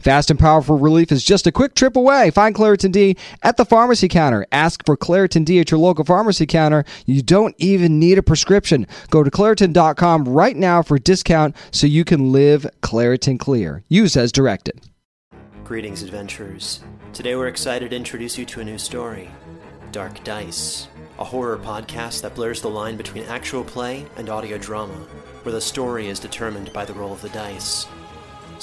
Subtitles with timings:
[0.00, 2.30] Fast and powerful relief is just a quick trip away.
[2.30, 4.46] Find Claritin D at the pharmacy counter.
[4.52, 6.84] Ask for Claritin D at your local pharmacy counter.
[7.06, 8.86] You don't even need a prescription.
[9.10, 13.82] Go to Claritin.com right now for a discount so you can live Claritin Clear.
[13.88, 14.80] Use as directed.
[15.64, 16.80] Greetings, adventurers.
[17.12, 19.30] Today we're excited to introduce you to a new story
[19.92, 24.94] Dark Dice, a horror podcast that blurs the line between actual play and audio drama,
[25.42, 27.86] where the story is determined by the roll of the dice.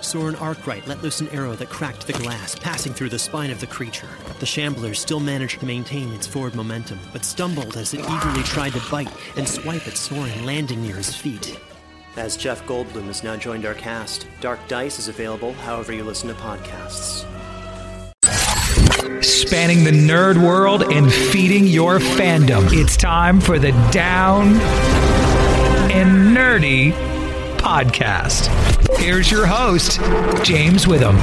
[0.00, 3.60] Soren Arkwright let loose an arrow that cracked the glass, passing through the spine of
[3.60, 4.08] the creature.
[4.40, 8.72] The shambler still managed to maintain its forward momentum, but stumbled as it eagerly tried
[8.72, 11.58] to bite and swipe at Soren, landing near his feet.
[12.16, 16.28] As Jeff Goldblum has now joined our cast, Dark Dice is available however you listen
[16.28, 17.26] to podcasts.
[19.22, 22.68] Spanning the nerd world and feeding your fandom.
[22.72, 24.54] It's time for the Down
[25.90, 26.92] and Nerdy
[27.58, 28.75] podcast.
[28.94, 30.00] Here's your host,
[30.44, 31.16] James Witham.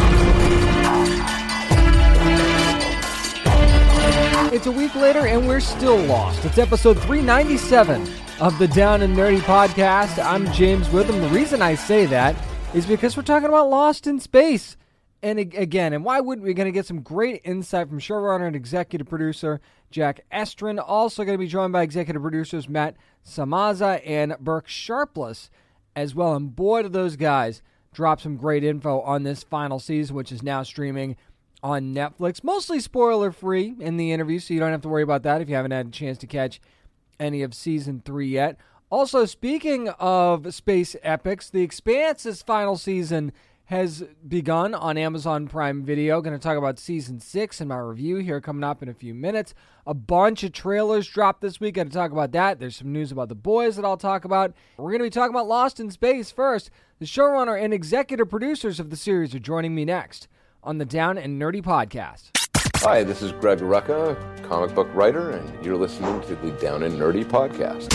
[4.53, 6.45] It's a week later and we're still lost.
[6.45, 8.07] It's episode 397
[8.39, 10.23] of the Down and Nerdy podcast.
[10.23, 11.21] I'm James Witham.
[11.21, 12.35] The reason I say that
[12.73, 14.77] is because we're talking about Lost in Space.
[15.21, 16.53] And again, and why wouldn't we?
[16.53, 19.61] Going to get some great insight from showrunner and executive producer
[19.93, 20.83] Zack Estrin.
[20.85, 25.49] Also going to be joined by executive producers Matt Sazama and Burk Sharpless
[25.95, 26.35] as well.
[26.35, 27.61] And boy, do those guys
[27.93, 31.15] drop some great info on this final season, which is now streaming
[31.61, 32.43] on Netflix.
[32.43, 35.49] Mostly spoiler free in the interview, so you don't have to worry about that if
[35.49, 36.59] you haven't had a chance to catch
[37.19, 38.57] any of season three yet.
[38.89, 43.31] Also, speaking of space epics, The Expanse's final season
[43.73, 46.21] has begun on Amazon Prime Video.
[46.21, 49.15] Going to talk about season six in my review here coming up in a few
[49.15, 49.55] minutes.
[49.87, 51.73] A bunch of trailers dropped this week.
[51.73, 52.59] Going to talk about that.
[52.59, 54.53] There's some news about the boys that I'll talk about.
[54.77, 56.69] We're going to be talking about Lost in Space first.
[56.99, 60.27] The showrunner and executive producers of the series are joining me next
[60.63, 62.29] on the Down and Nerdy podcast.
[62.83, 66.99] Hi, this is Greg Rucka, comic book writer, and you're listening to the Down and
[66.99, 67.89] Nerdy podcast.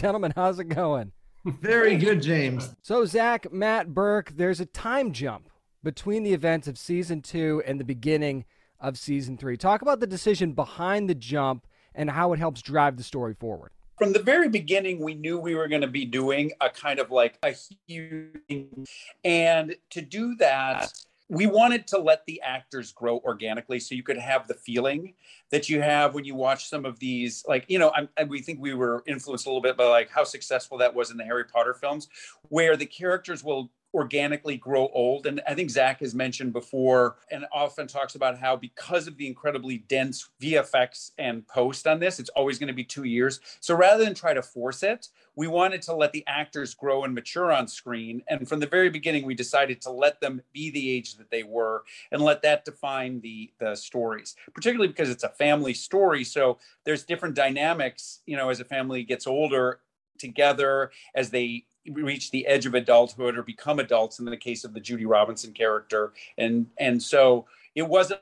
[0.00, 1.10] Gentlemen, how's it going?
[1.44, 2.74] Very good, James.
[2.82, 5.50] So, Zack, Matt, Burk, there's a time jump
[5.82, 8.46] between the events of season two and the beginning
[8.80, 9.56] of season three.
[9.56, 13.72] Talk about the decision behind the jump and how it helps drive the story forward.
[13.98, 17.10] From the very beginning, we knew we were going to be doing a kind of
[17.10, 17.54] like a
[17.86, 18.88] huge,
[19.22, 20.92] and to do that,
[21.28, 25.14] we wanted to let the actors grow organically so you could have the feeling
[25.50, 28.60] that you have when you watch some of these like you know I'm, we think
[28.60, 31.44] we were influenced a little bit by like how successful that was in the harry
[31.44, 32.08] potter films
[32.48, 35.26] where the characters will organically grow old.
[35.26, 39.26] And I think Zack has mentioned before and often talks about how because of the
[39.26, 43.40] incredibly dense VFX and post on this, it's always going to be two years.
[43.60, 47.14] So rather than try to force it, we wanted to let the actors grow and
[47.14, 48.22] mature on screen.
[48.28, 51.42] And from the very beginning, we decided to let them be the age that they
[51.42, 56.24] were and let that define the the stories, particularly because it's a family story.
[56.24, 59.80] So there's different dynamics, you know, as a family gets older
[60.18, 64.72] together as they reach the edge of adulthood or become adults in the case of
[64.72, 66.12] the Judy Robinson character.
[66.38, 68.20] And and so it wasn't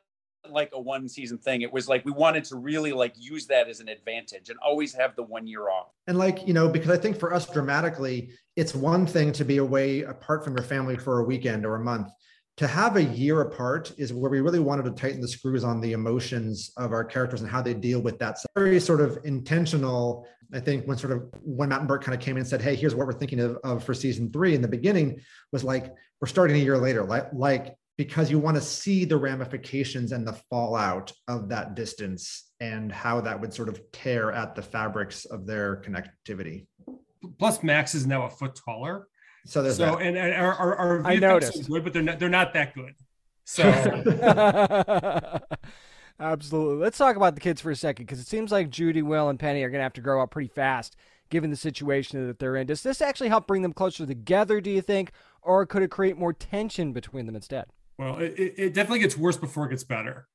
[0.51, 1.63] like a one season thing.
[1.63, 4.93] It was like we wanted to really like use that as an advantage and always
[4.95, 5.93] have the one year off.
[6.09, 9.59] And like, you know, because I think for us dramatically, it's one thing to be
[9.59, 12.09] away apart from your family for a weekend or a month.
[12.59, 15.81] to have a year apart is where we really wanted to tighten the screws on
[15.81, 18.39] the emotions of our characters and how they deal with that.
[18.39, 20.27] So very sort of intentional.
[20.53, 22.61] I think when sort of when Matt and Burk kind of came in and said,
[22.61, 25.21] "Hey, here's what we're thinking of, of for season three in the beginning,"
[25.51, 29.17] was like we're starting a year later, like like because you want to see the
[29.17, 34.55] ramifications and the fallout of that distance and how that would sort of tear at
[34.55, 36.67] the fabrics of their connectivity.
[37.39, 39.09] Plus, Max is now a foot taller.
[39.45, 40.03] So there's so that.
[40.03, 41.61] and, and our, our, our I VFX noticed.
[41.61, 42.95] is good, but they're not they're not that good.
[43.45, 43.63] So
[46.23, 46.77] Absolutely.
[46.77, 49.39] Let's talk about the kids for a second because it seems like Judy, Will, and
[49.39, 50.97] Penny are going to have to grow up pretty fast
[51.31, 52.67] given the situation that they're in.
[52.67, 55.13] Does this actually help bring them closer together, do you think?
[55.43, 57.67] Or could it create more tension between them instead?
[57.99, 60.27] well, it, it it definitely gets worse before it gets better.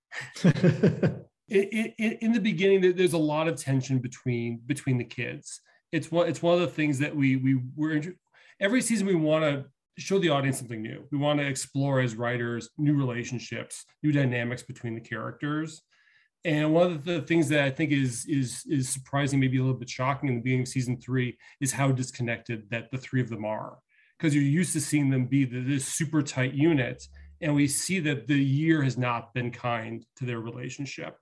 [0.44, 5.60] it, it, it, in the beginning there's a lot of tension between between the kids
[5.92, 8.02] it's one it's one of the things that we we we're
[8.60, 9.66] every season we want to
[9.98, 11.06] show the audience something new.
[11.12, 15.82] We want to explore as writers new relationships new dynamics between the characters.
[16.46, 19.80] And one of the things that i think is is is surprising maybe a little
[19.80, 23.30] bit shocking in the beginning of season three is how disconnected that the three of
[23.30, 23.78] them are.
[24.18, 27.04] Because you're used to seeing them be the, this super tight unit
[27.42, 31.16] and we see that the year has not been kind to their relationship.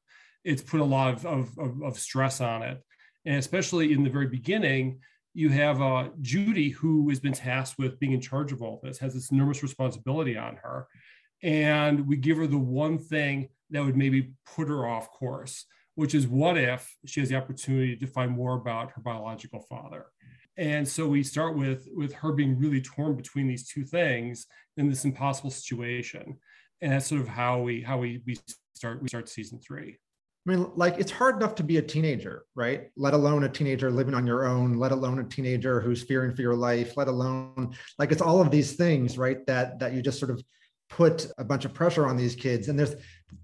[0.44, 2.82] It's put a lot of, of, of, of stress on it.
[3.26, 5.00] And especially in the very beginning,
[5.36, 8.98] you have uh, Judy, who has been tasked with being in charge of all this,
[9.00, 10.88] has this enormous responsibility on her.
[11.44, 15.66] And we give her the one thing that would maybe put her off course,
[15.96, 20.06] which is what if she has the opportunity to find more about her biological father?
[20.56, 24.48] And so we start with, with her being really torn between these two things
[24.78, 26.38] in this impossible situation.
[26.82, 28.38] And that's sort of how we how we, we
[28.74, 29.98] start we start season three.
[30.48, 32.92] I mean, like it's hard enough to be a teenager, right?
[32.96, 36.44] Let alone a teenager living on your own, let alone a teenager who's fearing for
[36.44, 39.44] your life, let alone like it's all of these things, right?
[39.48, 40.44] That that you just sort of
[40.90, 42.68] put a bunch of pressure on these kids.
[42.68, 42.96] And there's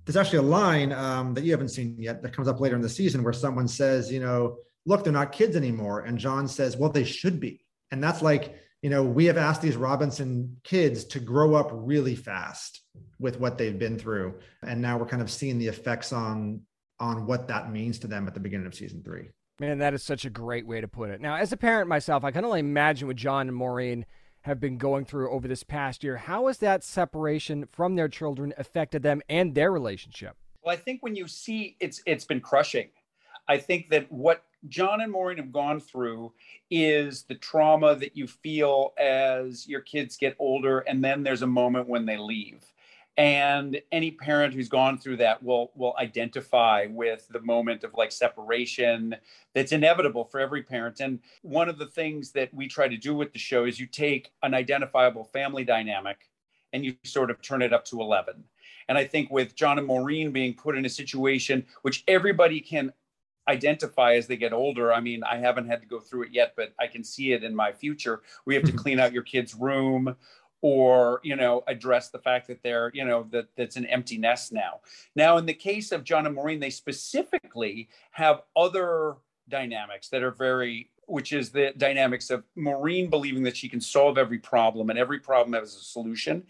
[0.05, 2.81] there's actually a line um, that you haven't seen yet that comes up later in
[2.81, 6.77] the season where someone says, you know, look, they're not kids anymore, and John says,
[6.77, 11.05] well, they should be, and that's like, you know, we have asked these Robinson kids
[11.05, 12.81] to grow up really fast
[13.19, 16.61] with what they've been through, and now we're kind of seeing the effects on
[17.01, 19.29] on what that means to them at the beginning of season three.
[19.59, 21.19] Man, that is such a great way to put it.
[21.19, 24.05] Now, as a parent myself, I can only imagine what John and Maureen
[24.41, 26.17] have been going through over this past year.
[26.17, 30.37] How has that separation from their children affected them and their relationship?
[30.63, 32.89] Well, I think when you see it's it's been crushing.
[33.47, 36.33] I think that what John and Maureen have gone through
[36.69, 41.47] is the trauma that you feel as your kids get older, and then there's a
[41.47, 42.63] moment when they leave.
[43.21, 48.11] And any parent who's gone through that will will identify with the moment of like
[48.11, 49.15] separation
[49.53, 51.01] that's inevitable for every parent.
[51.01, 53.85] And one of the things that we try to do with the show is you
[53.85, 56.31] take an identifiable family dynamic
[56.73, 58.43] and you sort of turn it up to 11.
[58.89, 62.91] And I think with John and Maureen being put in a situation which everybody can
[63.47, 64.93] identify as they get older.
[64.93, 67.43] I mean, I haven't had to go through it yet, but I can see it
[67.43, 68.21] in my future.
[68.45, 68.79] We have to mm-hmm.
[68.79, 70.15] clean out your kid's room
[70.61, 74.51] or, you know, address the fact that they're, you know, that that's an empty nest
[74.51, 74.79] now.
[75.15, 79.15] Now, in the case of John and Maureen, they specifically have other
[79.49, 84.17] dynamics that are very which is the dynamics of Maureen believing that she can solve
[84.17, 86.43] every problem and every problem has a solution.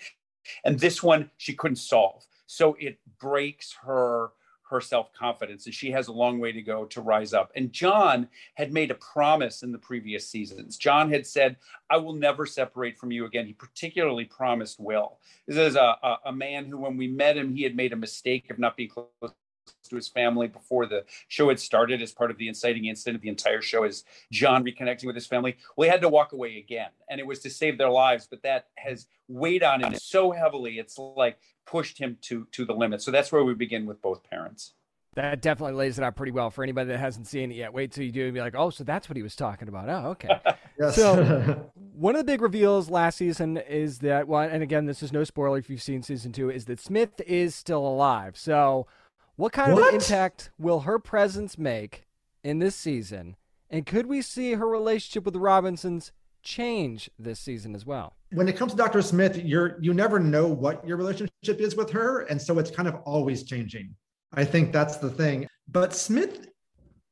[0.64, 2.26] And this one she couldn't solve.
[2.46, 4.32] So it breaks her
[4.72, 7.52] her self-confidence and she has a long way to go to rise up.
[7.56, 10.78] And john had made a promise in the previous seasons.
[10.78, 11.58] John had said
[11.90, 13.46] i will never separate from you again.
[13.46, 15.20] He particularly promised will.
[15.48, 17.98] This is a, a, a man who when we met him he had made a
[17.98, 19.08] mistake of not being close
[19.92, 23.22] to his family before the show had started as part of the inciting incident of
[23.22, 26.58] the entire show is john reconnecting with his family well he had to walk away
[26.58, 30.32] again and it was to save their lives but that has weighed on him so
[30.32, 34.02] heavily it's like pushed him to to the limit so that's where we begin with
[34.02, 34.74] both parents
[35.16, 37.74] That definitely lays it out pretty well for anybody that hasn't seen it yet.
[37.74, 39.90] Wait till you do and be like, oh, so that's what he was talking about.
[39.90, 40.40] Oh, okay.
[40.80, 40.96] Yes.
[40.96, 45.12] So, one of the big reveals last season is that, well, and again, this is
[45.12, 48.36] no spoiler if you've seen season two, is that Smith is still alive.
[48.36, 48.88] So,
[49.42, 49.90] what kind of What?
[49.90, 52.06] an impact will her presence make
[52.44, 53.36] in this season?
[53.72, 56.12] And could we see her relationship with the Robinsons
[56.44, 58.14] change this season as well?
[58.34, 59.02] when it comes to Dr.
[59.02, 62.88] Smith, you're you never know what your relationship is with her, and so it's kind
[62.88, 63.94] of always changing.
[64.32, 65.48] I think that's the thing.
[65.68, 66.48] But Smith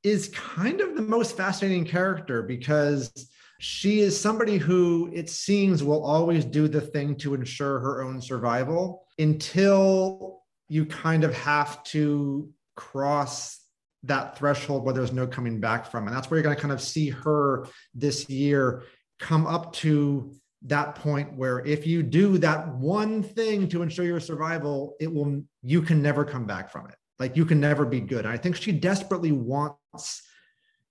[0.03, 3.11] is kind of the most fascinating character because
[3.59, 8.21] she is somebody who it seems will always do the thing to ensure her own
[8.21, 10.38] survival until
[10.69, 13.59] you kind of have to cross
[14.03, 16.07] that threshold where there's no coming back from.
[16.07, 18.83] And that's where you're going to kind of see her this year
[19.19, 20.31] come up to
[20.63, 25.43] that point where if you do that one thing to ensure your survival, it will
[25.63, 26.95] you can never come back from it.
[27.17, 28.25] Like you can never be good.
[28.25, 30.23] And I think she desperately wants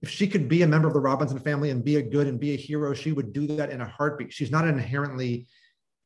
[0.01, 2.39] if she could be a member of the Robinson family and be a good and
[2.39, 4.33] be a hero, she would do that in a heartbeat.
[4.33, 5.49] She's not an inherently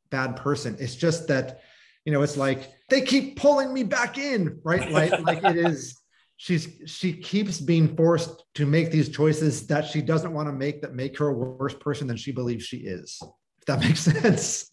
[0.09, 0.75] bad person.
[0.79, 1.61] It's just that,
[2.05, 4.91] you know, it's like they keep pulling me back in, right?
[4.91, 5.99] Like, like it is.
[6.37, 10.81] She's she keeps being forced to make these choices that she doesn't want to make
[10.81, 13.19] that make her a worse person than she believes she is.
[13.59, 14.69] If that makes sense.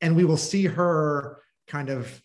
[0.00, 2.22] And we will see her kind of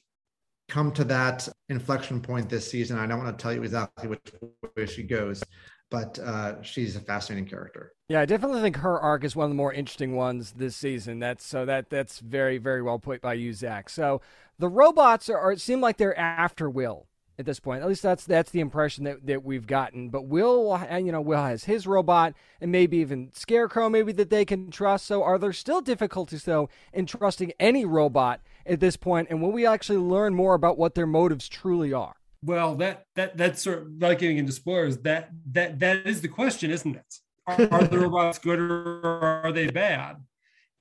[0.69, 2.97] come to that inflection point this season.
[2.97, 4.31] I don't want to tell you exactly which
[4.77, 5.43] way she goes,
[5.89, 7.92] but uh, she's a fascinating character.
[8.09, 11.19] Yeah, I definitely think her arc is one of the more interesting ones this season.
[11.19, 13.89] That's so that that's very very well put by you, Zack.
[13.89, 14.21] So
[14.59, 17.07] the robots are, are seem like they're after Will
[17.39, 17.81] at this point.
[17.81, 20.09] At least that's that's the impression that, that we've gotten.
[20.09, 24.43] But Will, you know, Will has his robot, and maybe even Scarecrow, maybe that they
[24.43, 25.05] can trust.
[25.05, 29.29] So are there still difficulties though in trusting any robot at this point?
[29.29, 32.15] And will we actually learn more about what their motives truly are?
[32.43, 34.97] Well, that that that's sort of not getting into spoilers.
[34.99, 37.19] That that that is the question, isn't it?
[37.45, 39.05] Are, the robots good or
[39.45, 40.17] are they bad?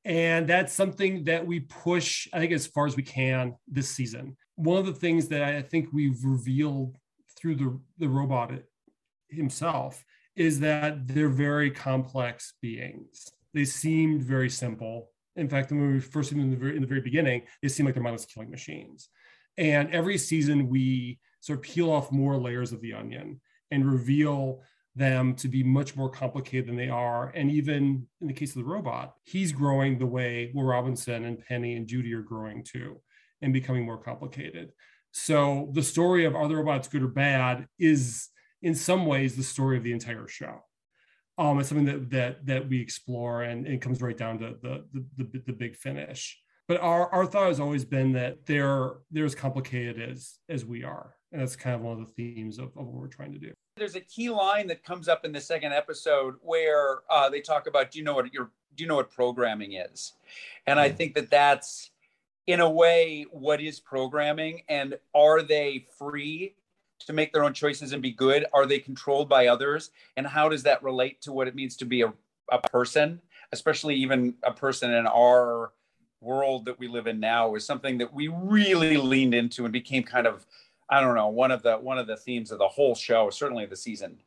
[0.04, 4.36] And that's something that we push, I think, as far as we can this season.
[4.56, 6.96] One of the things that I think we've revealed
[7.36, 8.52] through the, the robot
[9.28, 10.04] himself
[10.36, 13.28] is that they're very complex beings.
[13.54, 15.10] They seemed very simple.
[15.36, 17.68] In fact, when we first seen them in the very, in the very beginning, they
[17.68, 19.08] seem like they're mindless killing machines.
[19.58, 23.40] And every season, we sort of peel off more layers of the onion
[23.70, 24.62] and reveal
[24.94, 27.30] them to be much more complicated than they are.
[27.34, 31.38] And even in the case of the robot, he's growing the way Will Robinson and
[31.38, 33.00] Penny and Judy are growing too
[33.40, 34.72] and becoming more complicated.
[35.12, 38.28] So the story of are the robots good or bad is
[38.60, 40.60] in some ways the story of the entire show.
[41.38, 44.84] Um, it's something that that that we explore and it comes right down to the
[44.92, 46.38] the, the, the big finish.
[46.68, 50.84] But our, our thought has always been that they're they're as complicated as as we
[50.84, 53.38] are and that's kind of one of the themes of, of what we're trying to
[53.38, 53.52] do.
[53.76, 57.66] There's a key line that comes up in the second episode where uh, they talk
[57.66, 60.12] about, do you know what your do you know what programming is?
[60.66, 60.96] And I mm.
[60.96, 61.90] think that that's
[62.46, 66.54] in a way what is programming and are they free
[67.06, 68.46] to make their own choices and be good?
[68.52, 69.90] Are they controlled by others?
[70.16, 72.12] And how does that relate to what it means to be a,
[72.50, 73.20] a person,
[73.52, 75.72] especially even a person in our
[76.20, 80.02] world that we live in now is something that we really leaned into and became
[80.02, 80.46] kind of
[80.92, 83.64] I don't know, one of the one of the themes of the whole show, certainly
[83.64, 84.18] the season.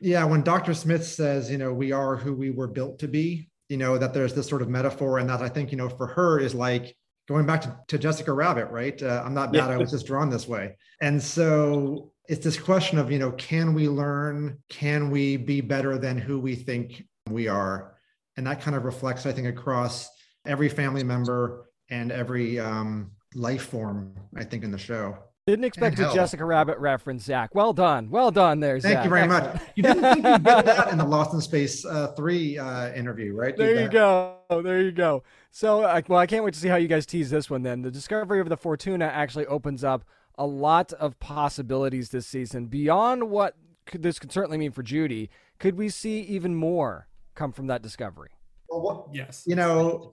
[0.00, 0.74] Yeah, when Dr.
[0.74, 4.12] Smith says, you know, we are who we were built to be, you know, that
[4.12, 6.96] there's this sort of metaphor, and that I think, you know, for her is like
[7.28, 9.00] going back to, to Jessica Rabbit, right?
[9.00, 9.70] Uh, I'm not bad.
[9.70, 10.76] I was just drawn this way.
[11.00, 14.58] And so it's this question of, you know, can we learn?
[14.68, 17.94] Can we be better than who we think we are?
[18.36, 20.08] And that kind of reflects, I think, across
[20.46, 25.16] every family member and every um, life form, I think, in the show.
[25.48, 27.54] Didn't expect a Jessica Rabbit reference, Zack.
[27.54, 28.10] Well done.
[28.10, 28.90] Well done there, Zack.
[28.90, 29.04] Thank Zack.
[29.04, 29.54] you very Excellent.
[29.54, 29.62] much.
[29.76, 33.34] You didn't think you'd get that in the Lost in Space uh, 3 uh, interview,
[33.34, 33.56] right?
[33.56, 34.36] There you go.
[34.50, 35.22] There you go.
[35.50, 37.80] So, uh, well, I can't wait to see how you guys tease this one then.
[37.80, 40.04] The discovery of the Fortuna actually opens up
[40.36, 45.30] a lot of possibilities this season beyond what could, this could certainly mean for Judy.
[45.58, 48.32] Could we see even more come from that discovery?
[48.68, 49.44] Well, what, yes.
[49.46, 50.12] You know,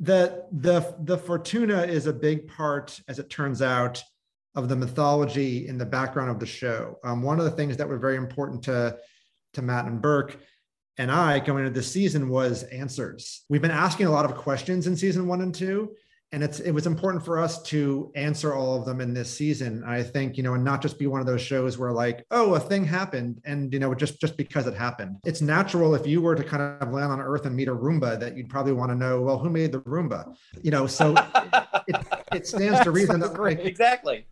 [0.00, 4.02] the the the fortuna is a big part as it turns out
[4.54, 6.98] of the mythology in the background of the show.
[7.04, 8.96] Um, one of the things that were very important to
[9.54, 10.36] to matt and burk
[10.98, 13.44] and i going into this season was answers.
[13.48, 15.94] We've been asking a lot of questions in season one and two
[16.32, 19.82] and it's it was important for us to answer all of them in this season.
[19.84, 22.54] I think you know and not just be one of those shows where like oh
[22.54, 25.16] a thing happened and you know just just because it happened.
[25.24, 28.20] It's natural if you were to kind of land on earth and meet a roomba
[28.20, 30.34] that you'd probably want to know well who made the roomba?
[30.62, 31.14] You know so
[31.86, 31.96] it,
[32.32, 34.26] it, stands to reason that like, exactly.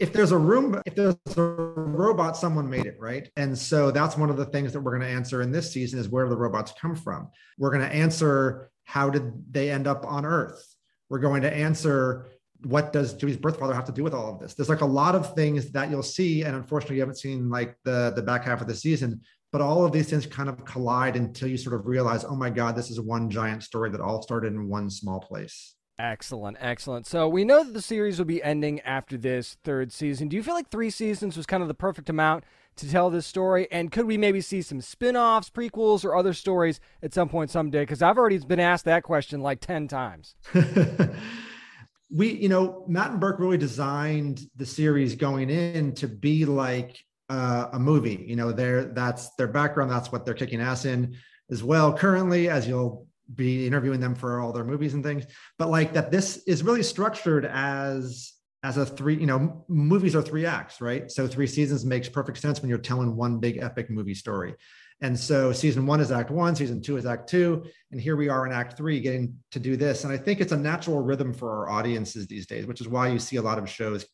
[0.00, 3.28] if there's a room if there's a robot someone made it right?
[3.36, 5.98] And so that's one of the things that we're going to answer in this season
[5.98, 7.28] is where the robots come from.
[7.58, 10.73] We're going to answer how did they end up on earth
[11.08, 12.26] we're going to answer
[12.64, 14.54] what does Judy's birth father have to do with all of this?
[14.54, 17.76] There's like a lot of things that you'll see, and unfortunately, you haven't seen like
[17.84, 19.20] the the back half of the season.
[19.52, 22.50] But all of these things kind of collide until you sort of realize, oh my
[22.50, 25.76] God, this is one giant story that all started in one small place.
[25.96, 27.06] Excellent, excellent.
[27.06, 30.26] So we know that the series will be ending after this third season.
[30.26, 32.42] Do you feel like three seasons was kind of the perfect amount
[32.76, 33.68] to tell this story?
[33.70, 37.50] And could we maybe see some spin offs, prequels, or other stories at some point
[37.50, 37.82] someday?
[37.82, 40.34] Because I've already been asked that question like 10 times.
[42.10, 46.98] we, you know, Matt and Burk really designed the series going in to be like
[47.28, 48.24] uh, a movie.
[48.26, 51.16] You know, their that's their background, that's what they're kicking ass in
[51.50, 51.92] as well.
[51.92, 55.24] Currently, as you'll be interviewing them for all their movies and things.
[55.58, 58.33] But like that, this is really structured as
[58.64, 61.10] as a three, you know, movies are three acts, right?
[61.10, 64.54] So three seasons makes perfect sense when you're telling one big epic movie story.
[65.02, 67.66] And so season one is act one, season two is act two.
[67.92, 70.04] And here we are in act three getting to do this.
[70.04, 73.08] And I think it's a natural rhythm for our audiences these days, which is why
[73.08, 74.06] you see a lot of shows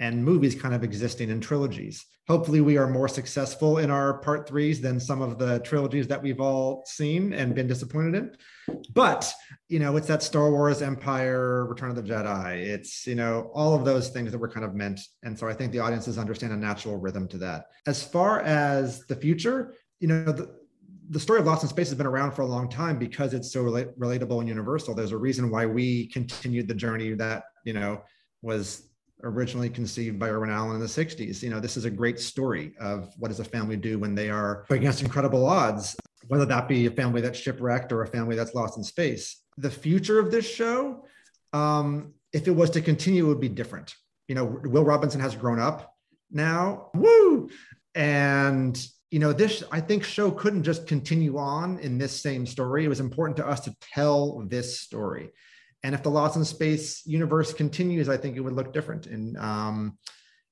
[0.00, 2.06] and movies kind of existing in trilogies.
[2.28, 6.22] Hopefully, we are more successful in our part threes than some of the trilogies that
[6.22, 8.36] we've all seen and been disappointed in.
[8.94, 9.32] But,
[9.68, 12.58] you know, it's that Star Wars, Empire, Return of the Jedi.
[12.58, 15.00] It's, you know, all of those things that were kind of meant.
[15.22, 17.66] And so I think the audiences understand a natural rhythm to that.
[17.86, 20.54] As far as the future, you know, the,
[21.08, 23.50] the story of Lost in Space has been around for a long time because it's
[23.50, 24.94] so relatable and universal.
[24.94, 28.02] There's a reason why we continued the journey that, you know,
[28.42, 28.87] was
[29.22, 31.42] originally conceived by Irwin Allen in the 60s.
[31.42, 34.30] You know, this is a great story of what does a family do when they
[34.30, 35.96] are against incredible odds,
[36.28, 39.42] whether that be a family that's shipwrecked or a family that's lost in space.
[39.56, 41.04] The future of this show,
[41.52, 43.94] um, if it was to continue, would be different.
[44.28, 45.94] You know, Will Robinson has grown up
[46.30, 46.90] now.
[46.94, 47.48] Woo!
[47.94, 52.84] And you know, this I think show couldn't just continue on in this same story.
[52.84, 55.30] It was important to us to tell this story.
[55.82, 59.06] And if the Lost in Space universe continues, I think it would look different.
[59.06, 59.98] And um,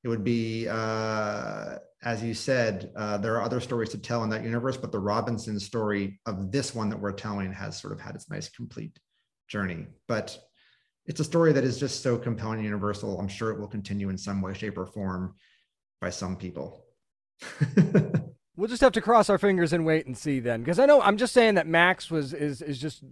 [0.04, 4.30] it would be, uh, as you said, uh, there are other stories to tell in
[4.30, 8.00] that universe, but the Robinson story of this one that we're telling has sort of
[8.00, 8.98] had its nice complete
[9.48, 9.86] journey.
[10.06, 10.38] But
[11.06, 13.18] it's a story that is just so compelling and universal.
[13.18, 15.34] I'm sure it will continue in some way, shape, or form
[16.00, 16.84] by some people.
[18.56, 21.00] we'll just have to cross our fingers and wait and see then, because I know
[21.00, 23.02] I'm just saying that Max was is is just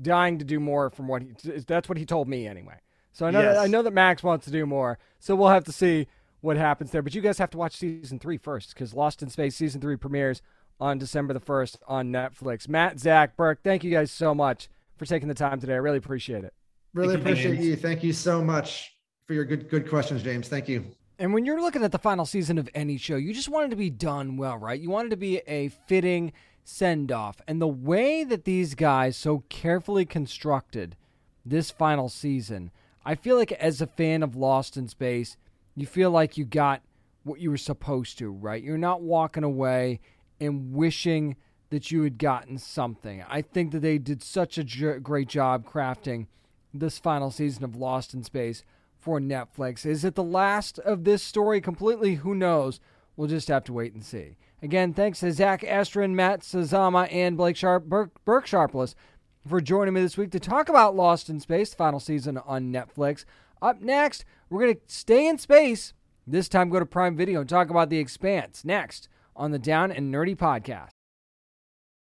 [0.00, 1.34] dying to do more from what he
[1.66, 2.78] that's what he told me anyway.
[3.12, 3.56] So I know yes.
[3.56, 4.98] that, I know that Max wants to do more.
[5.18, 6.06] So we'll have to see
[6.40, 7.02] what happens there.
[7.02, 9.96] But you guys have to watch season three first because Lost in Space season three
[9.96, 10.42] premieres
[10.80, 12.68] on December the first on Netflix.
[12.68, 15.74] Matt, Zack, Burk, thank you guys so much for taking the time today.
[15.74, 16.54] I really appreciate it.
[16.94, 17.76] Really thank appreciate you, you.
[17.76, 20.48] Thank you so much for your good good questions, James.
[20.48, 20.84] Thank you.
[21.20, 23.70] And when you're looking at the final season of any show, you just want it
[23.70, 24.80] to be done well, right?
[24.80, 26.32] You want it to be a fitting
[26.68, 27.40] send off.
[27.48, 30.96] And the way that these guys so carefully constructed
[31.44, 32.70] this final season,
[33.04, 35.36] I feel like as a fan of Lost in Space,
[35.74, 36.82] you feel like you got
[37.24, 38.62] what you were supposed to, right?
[38.62, 40.00] You're not walking away
[40.40, 41.36] and wishing
[41.70, 43.24] that you had gotten something.
[43.28, 44.64] I think that they did such a
[45.00, 46.26] great job crafting
[46.74, 48.62] this final season of Lost in Space
[48.98, 49.86] for Netflix.
[49.86, 52.16] Is it the last of this story completely?
[52.16, 52.78] Who knows?
[53.16, 54.36] We'll just have to wait and see.
[54.60, 58.94] Again, thanks to Zack Estrin, Matt Sazama, and Blake Sharp, Burk, Burk Sharpless
[59.46, 63.24] for joining me this week to talk about Lost in Space, final season on Netflix.
[63.62, 65.94] Up next, we're going to stay in space.
[66.26, 68.64] This time, go to Prime Video and talk about The Expanse.
[68.64, 70.97] Next on the Down and Nerdy Podcast.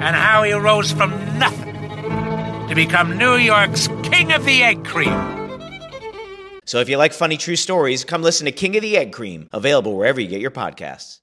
[0.00, 1.74] and how he rose from nothing
[2.68, 5.12] to become New York's King of the Egg Cream.
[6.64, 9.48] So if you like funny true stories, come listen to King of the Egg Cream,
[9.52, 11.20] available wherever you get your podcasts.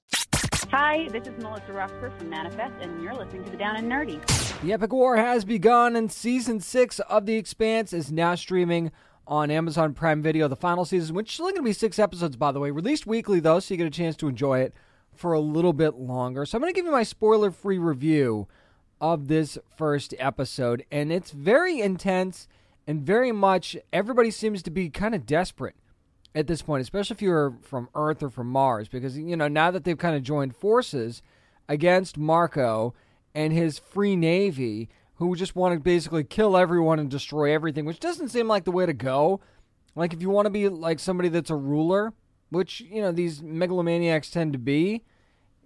[0.70, 4.20] Hi, this is Melissa Rufford from Manifest, and you're listening to the Down and Nerdy.
[4.60, 8.90] The epic war has begun, and season six of The Expanse is now streaming
[9.26, 12.36] on Amazon Prime Video, the final season, which is only going to be six episodes,
[12.36, 14.74] by the way, released weekly, though, so you get a chance to enjoy it
[15.14, 16.44] for a little bit longer.
[16.44, 18.48] So I'm going to give you my spoiler free review
[19.00, 22.48] of this first episode, and it's very intense
[22.86, 25.74] and very much everybody seems to be kind of desperate
[26.34, 29.70] at this point, especially if you're from Earth or from Mars, because, you know, now
[29.70, 31.22] that they've kind of joined forces
[31.68, 32.94] against Marco
[33.34, 38.00] and his free navy who just want to basically kill everyone and destroy everything, which
[38.00, 39.40] doesn't seem like the way to go.
[39.94, 42.12] Like if you want to be like somebody that's a ruler,
[42.50, 45.02] which you know these megalomaniacs tend to be,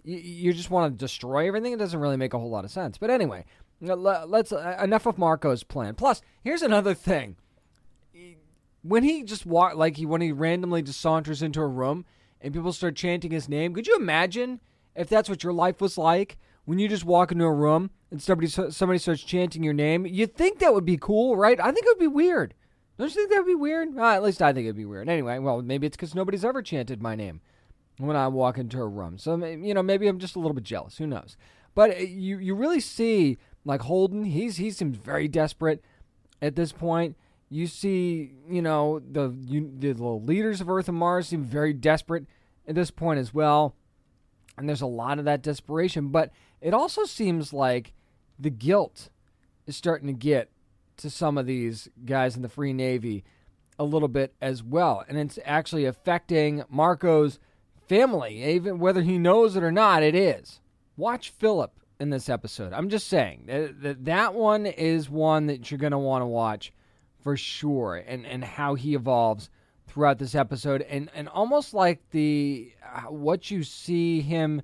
[0.03, 1.73] you, you just want to destroy everything.
[1.73, 2.97] It doesn't really make a whole lot of sense.
[2.97, 3.45] But anyway,
[3.79, 5.95] let's uh, enough of Marco's plan.
[5.95, 7.35] Plus, here's another thing.
[8.83, 12.05] When he just walk like he when he randomly just saunters into a room
[12.39, 14.59] and people start chanting his name, could you imagine
[14.95, 16.37] if that's what your life was like?
[16.65, 20.35] when you just walk into a room and somebody somebody starts chanting your name, you'd
[20.35, 21.59] think that would be cool, right?
[21.59, 22.53] I think it would be weird.
[22.97, 23.97] Don't you think that would be weird?
[23.97, 25.09] Uh, at least I think it'd be weird.
[25.09, 27.41] Anyway, well, maybe it's because nobody's ever chanted my name
[27.97, 29.17] when I walk into a room.
[29.17, 30.97] So you know, maybe I'm just a little bit jealous.
[30.97, 31.37] Who knows?
[31.75, 34.25] But uh, you you really see like Holden.
[34.25, 35.83] He's he seems very desperate
[36.41, 37.15] at this point.
[37.49, 42.25] You see, you know, the you, the leaders of Earth and Mars seem very desperate
[42.67, 43.75] at this point as well.
[44.57, 47.93] And there's a lot of that desperation, but it also seems like
[48.37, 49.09] the guilt
[49.65, 50.49] is starting to get
[50.97, 53.23] to some of these guys in the Free Navy
[53.79, 55.03] a little bit as well.
[55.07, 57.39] And it's actually affecting Marco's
[57.91, 60.61] family, even whether he knows it or not, it is.
[60.95, 62.71] Watch Philip in this episode.
[62.71, 66.71] I'm just saying that that one is one that you're going to want to watch
[67.19, 69.49] for sure and and how he evolves
[69.87, 74.61] throughout this episode and and almost like the uh, what you see him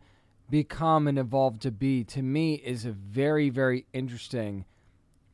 [0.49, 4.65] become and evolve to be to me is a very very interesting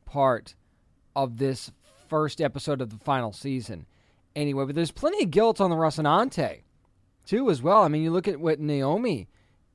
[0.04, 0.54] part
[1.16, 1.70] of this
[2.08, 3.86] first episode of the final season
[4.36, 6.60] anyway but there's plenty of guilt on the Rocinante
[7.24, 9.28] too as well i mean you look at what naomi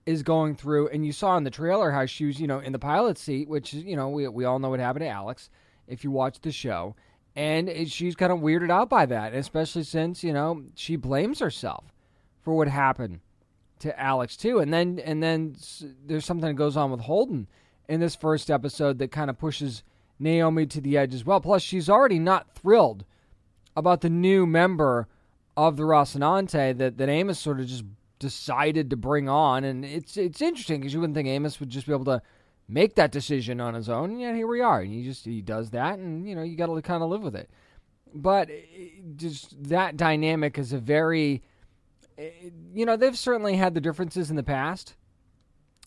[0.05, 2.71] is going through and you saw in the trailer how she was you know in
[2.71, 5.49] the pilot seat which you know we, we all know what happened to alex
[5.87, 6.95] if you watch the show
[7.35, 11.85] and she's kind of weirded out by that, especially since you know she blames herself
[12.41, 13.21] for what happened
[13.79, 14.59] to Alex too.
[14.59, 15.55] And then and then
[16.05, 17.47] there's something that goes on with Holden
[17.87, 19.83] in this first episode that kind of pushes
[20.19, 21.39] Naomi to the edge as well.
[21.39, 23.05] Plus, she's already not thrilled
[23.75, 25.07] about the new member
[25.67, 27.83] of the Rocinante that that Amos sort of just
[28.17, 31.85] decided to bring on, and it's it's interesting because you wouldn't think Amos would just
[31.85, 32.21] be able to
[32.69, 34.11] make that decision on his own.
[34.11, 34.79] And yet here we are.
[34.79, 37.21] And he just he does that, and you know you got to kind of live
[37.21, 37.49] with it.
[38.13, 41.43] But eh, just that dynamic is a very,
[42.17, 42.29] eh,
[42.73, 44.95] you know, they've certainly had the differences in the past,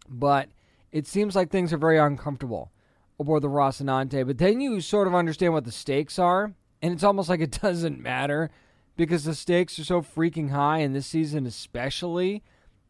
[0.07, 0.51] but
[0.91, 2.73] it seems like things are very uncomfortable
[3.19, 4.27] aboard the Rocinante.
[4.27, 7.59] But then you sort of understand what the stakes are, and it's almost like it
[7.63, 8.51] doesn't matter
[8.97, 12.43] because the stakes are so freaking high, in this season especially,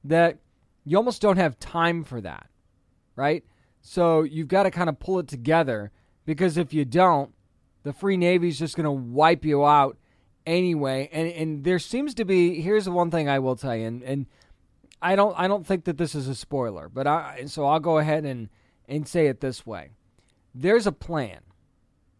[0.04, 0.38] that
[0.84, 2.48] you almost don't have time for that,
[3.16, 3.44] right?
[3.80, 5.90] So you've got to kind of pull it together
[6.24, 7.32] because if you don't,
[7.82, 9.96] the Free Navy's just going to wipe you out
[10.46, 11.08] anyway.
[11.12, 14.02] And and there seems to be here's the one thing I will tell you, and,
[14.02, 14.26] and
[15.00, 17.98] I don't I don't think that this is a spoiler, but I so I'll go
[17.98, 18.48] ahead and
[18.88, 19.90] and say it this way.
[20.54, 21.40] There's a plan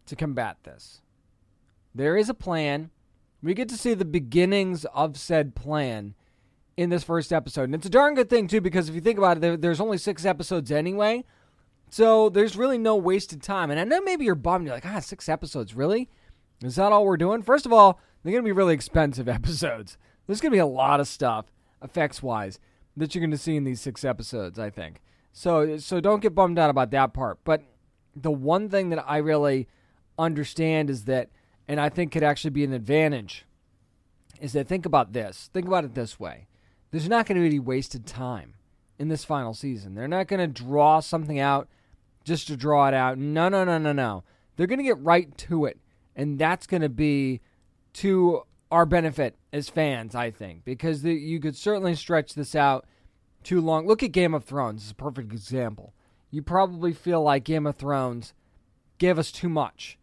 [0.07, 1.01] to combat this.
[1.95, 2.91] There is a plan.
[3.43, 6.15] We get to see the beginnings of said plan
[6.77, 7.65] in this first episode.
[7.65, 9.81] And it's a darn good thing, too, because if you think about it, there, there's
[9.81, 11.25] only six episodes anyway.
[11.91, 13.71] So there's really no wasted time.
[13.71, 14.67] And I know maybe you're bummed.
[14.67, 16.09] You're like, ah, six episodes, really?
[16.63, 17.43] Is that all we're doing?
[17.43, 19.99] First of all, they're going to be really expensive episodes.
[20.27, 21.47] There's going to be a lot of stuff,
[21.83, 22.59] effects wise,
[22.97, 25.01] that you're going to see in these six episodes, I think.
[25.33, 27.39] So, so don't get bummed out about that part.
[27.45, 27.63] But
[28.15, 29.69] the one thing that I really
[30.19, 31.31] understand is that,
[31.73, 33.47] and I think could actually be an advantage,
[34.43, 35.49] is that think about this.
[35.55, 36.47] Think about it this way
[36.91, 38.53] there's not going to be any wasted time
[38.99, 39.95] in this final season.
[39.95, 41.69] They're not going to draw something out
[42.25, 43.17] just to draw it out.
[43.17, 44.23] No, no, no, no, no.
[44.55, 45.79] They're going to get right to it.
[46.15, 47.41] And that's going to be
[47.95, 52.85] to our benefit as fans, I think, because the, you could certainly stretch this out
[53.43, 53.87] too long.
[53.87, 55.95] Look at Game of Thrones, it's a perfect example.
[56.31, 58.35] You probably feel like Game of Thrones
[58.99, 59.97] gave us too much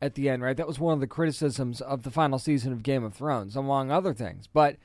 [0.00, 0.56] at the end, right?
[0.56, 3.90] That was one of the criticisms of the final season of Game of Thrones, among
[3.90, 4.46] other things.
[4.46, 4.76] But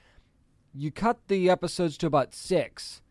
[0.73, 3.01] you cut the episodes to about six,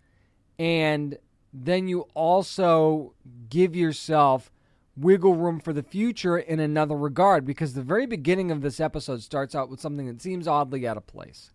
[0.58, 1.18] and
[1.52, 3.14] then you also
[3.48, 4.50] give yourself
[4.96, 9.22] wiggle room for the future in another regard because the very beginning of this episode
[9.22, 11.52] starts out with something that seems oddly out of place.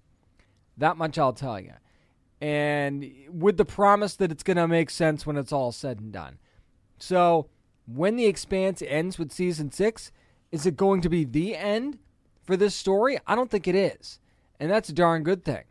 [0.77, 1.73] That much I'll tell you.
[2.41, 6.11] And with the promise that it's going to make sense when it's all said and
[6.11, 6.39] done.
[6.97, 7.47] So,
[7.85, 10.11] when The Expanse ends with season six,
[10.53, 11.97] is it going to be the end
[12.43, 13.19] for this story?
[13.27, 14.19] I don't think it is.
[14.59, 15.63] And that's a darn good thing,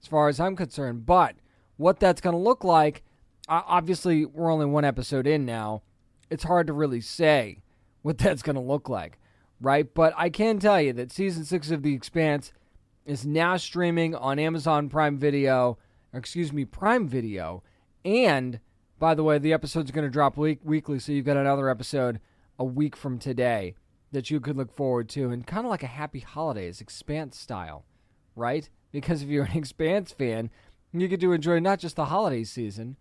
[0.00, 1.04] as far as I'm concerned.
[1.04, 1.36] But
[1.76, 3.02] what that's going to look like
[3.48, 5.82] obviously we're only one episode in now.
[6.30, 7.62] It's hard to really say
[8.02, 9.18] what that's going to look like,
[9.60, 9.92] right?
[9.92, 12.52] But I can tell you that season six of The Expanse
[13.04, 15.78] is now streaming on Amazon Prime Video,
[16.12, 17.62] excuse me, Prime Video.
[18.04, 18.60] And
[18.98, 22.20] by the way, the episode's going to drop week- weekly, so you've got another episode
[22.58, 23.74] a week from today
[24.12, 27.84] that you could look forward to, and kind of like a happy holidays, Expanse style,
[28.34, 28.68] right?
[28.92, 30.50] Because if you're an Expanse fan,
[30.92, 32.96] you get to enjoy not just the holiday season,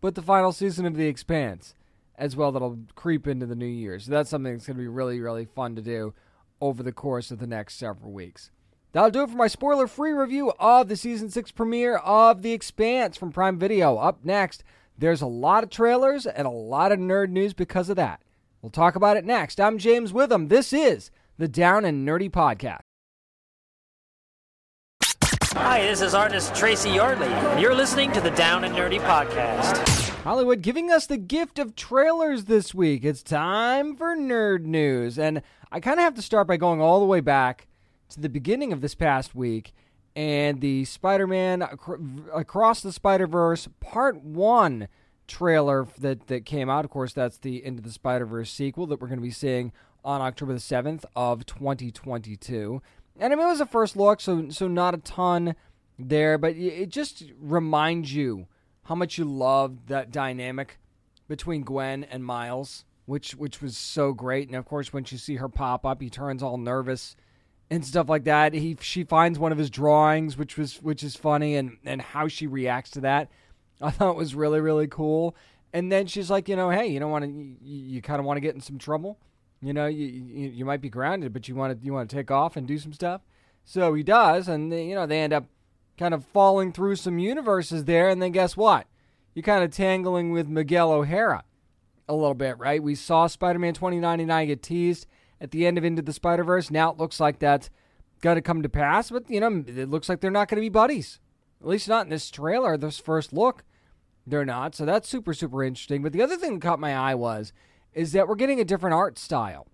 [0.00, 1.74] but the final season of The Expanse
[2.16, 3.98] as well that'll creep into the new year.
[3.98, 6.14] So that's something that's going to be really, really fun to do
[6.60, 8.50] over the course of the next several weeks.
[8.92, 12.52] That'll do it for my spoiler free review of the season 6 premiere of The
[12.52, 13.96] Expanse from Prime Video.
[13.96, 14.62] Up next,
[14.96, 18.20] There's a lot of trailers and a lot of nerd news because of that.
[18.62, 19.60] We'll talk about it next.
[19.60, 20.46] I'm James Witham.
[20.46, 22.78] This is the Down and Nerdy Podcast.
[25.54, 30.10] Hi, this is artist Tracy Yardley, and you're listening to the Down and Nerdy Podcast.
[30.20, 33.04] Hollywood giving us the gift of trailers this week.
[33.04, 35.18] It's time for nerd news.
[35.18, 37.66] And I kind of have to start by going all the way back
[38.10, 39.72] to the beginning of this past week
[40.14, 41.62] and the Spider Man
[42.32, 44.86] Across the Spider Verse Part 1
[45.32, 46.84] trailer that, that came out.
[46.84, 49.72] Of course, that's the Into the Spider Verse sequel that we're going to be seeing
[50.04, 52.82] on October the 7th of 2022.
[53.18, 55.54] And I mean, it was a first look, so so not a ton
[55.98, 58.46] there, but it just reminds you
[58.84, 60.78] how much you loved that dynamic
[61.28, 64.48] between Gwen and Miles, which which was so great.
[64.48, 67.16] And of course, when you see her pop up, he turns all nervous
[67.70, 68.54] and stuff like that.
[68.54, 72.28] He she finds one of his drawings, which was which is funny, and and how
[72.28, 73.30] she reacts to that,
[73.82, 75.36] I thought was really really cool.
[75.72, 77.56] And then she's like, you know, hey, you don't want to, you,
[77.94, 79.18] you kind of want to get in some trouble.
[79.62, 82.16] You know, you, you, you might be grounded, but you want to you want to
[82.16, 83.22] take off and do some stuff.
[83.64, 85.46] So he does, and they, you know they end up
[85.96, 88.86] kind of falling through some universes there, and then guess what?
[89.34, 91.44] You're kind of tangling with Miguel O'Hara
[92.08, 92.82] a little bit, right?
[92.82, 95.06] We saw Spider-Man 2099 get teased
[95.40, 96.70] at the end of Into the Spider-Verse.
[96.70, 97.70] Now it looks like that's
[98.20, 100.64] going to come to pass, but you know it looks like they're not going to
[100.64, 101.20] be buddies.
[101.60, 103.62] At least not in this trailer, this first look.
[104.26, 106.02] They're not, so that's super super interesting.
[106.02, 107.52] But the other thing that caught my eye was
[107.92, 109.66] is that we're getting a different art style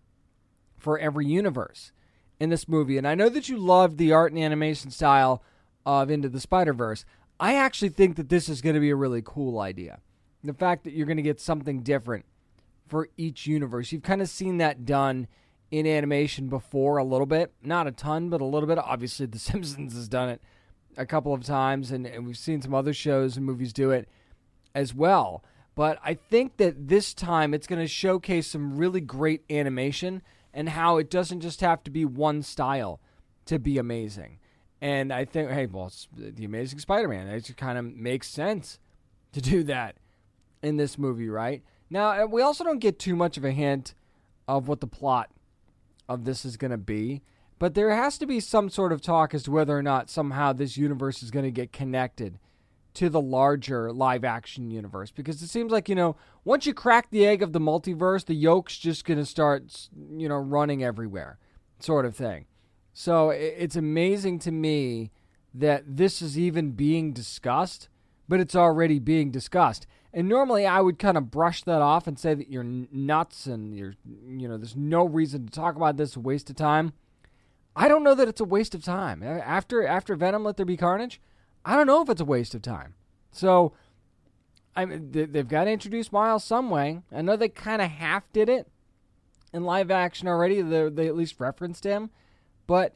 [0.76, 1.92] for every universe
[2.40, 2.98] in this movie.
[2.98, 5.42] And I know that you loved the art and animation style
[5.84, 7.04] of Into the Spider Verse.
[7.40, 10.00] I actually think that this is going to be a really cool idea.
[10.42, 12.24] The fact that you're going to get something different
[12.88, 13.92] for each universe.
[13.92, 15.28] You've kind of seen that done
[15.70, 17.52] in animation before a little bit.
[17.62, 18.78] Not a ton, but a little bit.
[18.78, 20.42] Obviously, The Simpsons has done it
[20.96, 24.08] a couple of times, and, and we've seen some other shows and movies do it
[24.74, 25.42] as well.
[25.74, 30.70] But I think that this time it's going to showcase some really great animation and
[30.70, 33.00] how it doesn't just have to be one style
[33.46, 34.38] to be amazing.
[34.80, 37.28] And I think, hey, well, the Amazing Spider-Man.
[37.28, 38.78] It just kind of makes sense
[39.32, 39.96] to do that
[40.62, 41.62] in this movie, right?
[41.90, 43.94] Now, we also don't get too much of a hint
[44.46, 45.30] of what the plot
[46.08, 47.22] of this is going to be,
[47.58, 50.52] but there has to be some sort of talk as to whether or not somehow
[50.52, 52.38] this universe is going to get connected
[52.98, 57.08] to the larger live action universe because it seems like you know once you crack
[57.12, 61.38] the egg of the multiverse the yolk's just going to start you know running everywhere
[61.78, 62.46] sort of thing.
[62.92, 65.12] So it's amazing to me
[65.54, 67.88] that this is even being discussed
[68.28, 69.86] but it's already being discussed.
[70.12, 73.76] And normally i would kind of brush that off and say that you're nuts and
[73.76, 73.94] you're
[74.26, 76.94] you know there's no reason to talk about this a waste of time.
[77.76, 79.22] I don't know that it's a waste of time.
[79.22, 81.20] After after venom let there be carnage
[81.68, 82.94] I don't know if it's a waste of time.
[83.30, 83.74] So,
[84.74, 87.02] I mean, they've got to introduce Miles some way.
[87.12, 88.68] I know they kind of half did it
[89.52, 90.62] in live action already.
[90.62, 92.08] They, they at least referenced him,
[92.66, 92.94] but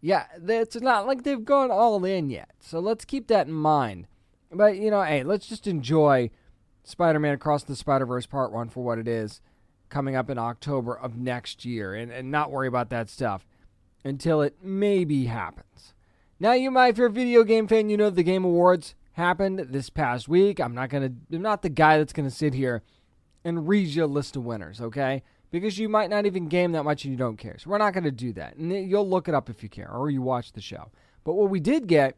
[0.00, 2.50] yeah, it's not like they've gone all in yet.
[2.58, 4.08] So let's keep that in mind.
[4.50, 6.30] But you know, hey, let's just enjoy
[6.82, 9.40] Spider-Man Across the Spider-Verse Part One for what it is,
[9.90, 13.46] coming up in October of next year, and, and not worry about that stuff
[14.04, 15.94] until it maybe happens.
[16.42, 19.60] Now, you might, if you're a video game fan, you know the Game Awards happened
[19.60, 20.58] this past week.
[20.58, 22.82] I'm not gonna, I'm not the guy that's gonna sit here
[23.44, 25.22] and read you a list of winners, okay?
[25.52, 27.58] Because you might not even game that much and you don't care.
[27.58, 28.56] So we're not gonna do that.
[28.56, 30.90] And you'll look it up if you care or you watch the show.
[31.22, 32.16] But what we did get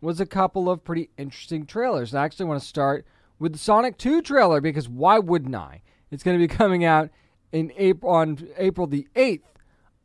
[0.00, 2.14] was a couple of pretty interesting trailers.
[2.14, 3.04] I actually want to start
[3.38, 5.82] with the Sonic 2 trailer because why wouldn't I?
[6.10, 7.10] It's going to be coming out
[7.52, 9.42] in April on April the 8th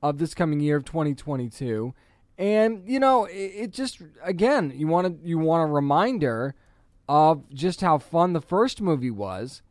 [0.04, 1.94] of this coming year of 2022.
[2.38, 6.56] And you know, it, it just again, you want to you want a reminder
[7.08, 9.62] of just how fun the first movie was,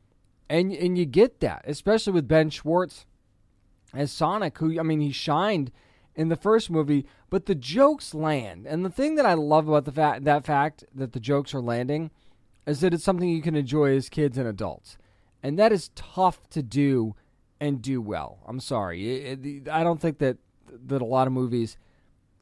[0.49, 3.07] and and you get that, especially with Ben Schwartz
[3.95, 5.73] as Sonic, who I mean, he shined
[6.15, 8.67] in the first movie, but the jokes land.
[8.67, 11.61] And the thing that I love about the fact that fact that the jokes are
[11.61, 12.11] landing
[12.67, 14.99] is that it's something you can enjoy as kids and adults,
[15.43, 17.15] and that is tough to do
[17.59, 18.39] and do well.
[18.47, 20.37] I'm sorry, it, it, I don't think that
[20.87, 21.77] that a lot of movies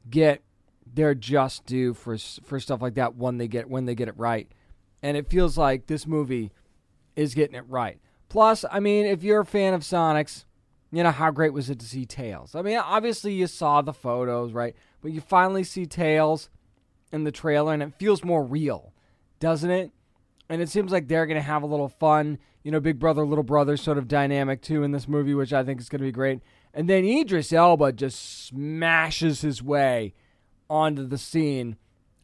[0.09, 0.41] get
[0.85, 4.17] their just due for for stuff like that when they get when they get it
[4.17, 4.51] right.
[5.01, 6.51] And it feels like this movie
[7.15, 7.99] is getting it right.
[8.27, 10.45] Plus, I mean, if you're a fan of Sonic's,
[10.91, 12.55] you know how great was it to see Tails?
[12.55, 14.75] I mean, obviously you saw the photos, right?
[15.01, 16.49] But you finally see Tails
[17.11, 18.93] in the trailer and it feels more real,
[19.39, 19.91] doesn't it?
[20.49, 23.23] And it seems like they're going to have a little fun, you know, big brother,
[23.23, 26.07] little brother sort of dynamic too in this movie, which I think is going to
[26.07, 26.39] be great.
[26.73, 30.13] And then Idris Elba just smashes his way
[30.69, 31.77] onto the scene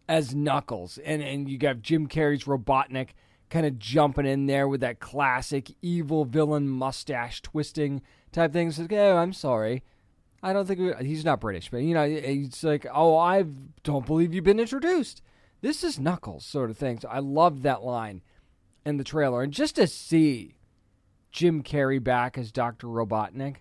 [0.08, 0.98] as Knuckles.
[1.00, 3.10] And, and you got Jim Carrey's Robotnik
[3.50, 8.72] kind of jumping in there with that classic evil villain mustache twisting type thing.
[8.72, 9.84] Says, "Oh, I'm sorry."
[10.44, 13.46] I don't think he's not British, but you know, it's like, "Oh, I
[13.84, 15.22] don't believe you've been introduced."
[15.66, 17.00] This is Knuckles, sort of thing.
[17.00, 18.22] So I loved that line
[18.86, 20.60] in the trailer, and just to see
[21.32, 23.56] Jim Carrey back as Doctor Robotnik,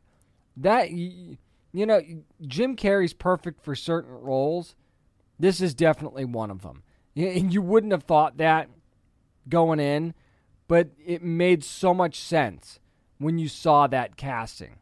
[0.55, 1.39] that you
[1.73, 2.03] know,
[2.47, 4.75] Jim Carrey's perfect for certain roles.
[5.39, 6.83] This is definitely one of them.
[7.17, 8.69] And you wouldn't have thought that
[9.49, 10.13] going in,
[10.69, 12.81] but it made so much sense
[13.17, 14.77] when you saw that casting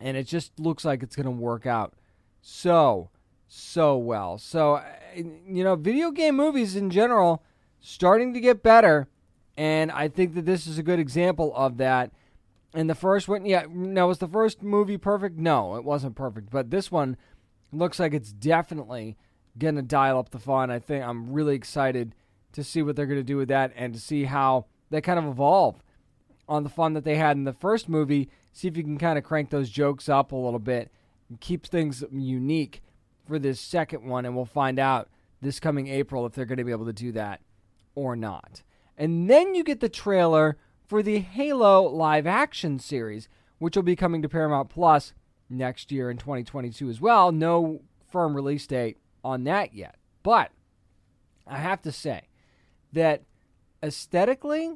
[0.00, 1.92] and it just looks like it's going to work out
[2.40, 3.10] so
[3.52, 4.38] so well.
[4.38, 4.84] So uh,
[5.16, 7.42] you know, video game movies in general
[7.80, 9.08] starting to get better,
[9.56, 12.12] and I think that this is a good example of that.
[12.72, 15.36] And the first one, yeah, now was the first movie perfect?
[15.36, 17.16] No, it wasn't perfect, but this one
[17.72, 19.16] looks like it's definitely
[19.58, 20.70] going to dial up the fun.
[20.70, 22.14] I think I'm really excited
[22.52, 25.18] to see what they're going to do with that and to see how they kind
[25.18, 25.82] of evolve
[26.48, 29.16] on the fun that they had in the first movie see if you can kind
[29.16, 30.90] of crank those jokes up a little bit
[31.28, 32.82] and keep things unique
[33.30, 34.26] for this second one.
[34.26, 35.08] And we'll find out
[35.40, 37.40] this coming April if they're going to be able to do that
[37.94, 38.62] or not.
[38.98, 43.96] And then you get the trailer for the Halo live action series, which will be
[43.96, 45.14] coming to Paramount Plus
[45.48, 47.32] next year in 2022 as well.
[47.32, 49.96] No firm release date on that yet.
[50.22, 50.50] But
[51.46, 52.22] I have to say
[52.92, 53.22] that
[53.82, 54.72] aesthetically,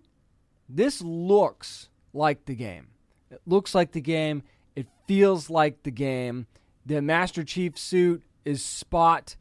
[0.69, 2.88] this looks like the game.
[3.31, 4.43] It looks like the game.
[4.75, 6.47] It feels like the game.
[6.87, 9.37] The Master Chief suit is spot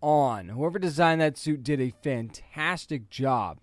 [0.00, 0.48] on.
[0.50, 3.60] Whoever designed that suit did a fantastic job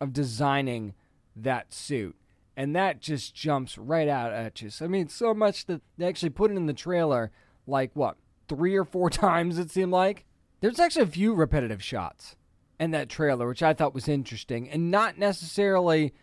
[0.00, 0.94] of designing
[1.36, 2.16] that suit.
[2.56, 4.70] And that just jumps right out at you.
[4.70, 7.32] So, I mean, so much that they actually put it in the trailer,
[7.66, 8.16] like what,
[8.48, 10.24] three or four times it seemed like?
[10.60, 12.36] There's actually a few repetitive shots
[12.78, 16.14] in that trailer, which I thought was interesting, and not necessarily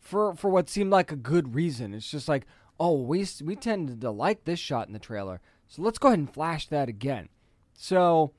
[0.00, 1.94] for for what seemed like a good reason.
[1.94, 2.46] It's just like,
[2.80, 6.18] oh, we we tended to like this shot in the trailer, so let's go ahead
[6.18, 7.28] and flash that again.
[7.74, 8.32] So